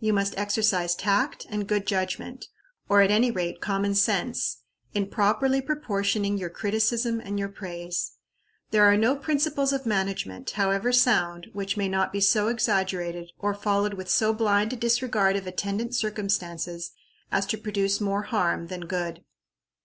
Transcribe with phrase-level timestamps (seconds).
[0.00, 2.48] You must exercise tact and good judgment,
[2.88, 4.62] or at any rate, common sense,
[4.92, 8.14] in properly proportioning your criticism and your praise.
[8.72, 13.54] There are no principles of management, however sound, which may not be so exaggerated, or
[13.54, 16.90] followed with so blind a disregard of attendant circumstances,
[17.30, 19.22] as to produce more harm than good.